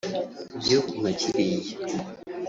[0.57, 1.75] Igihugu nka kiriya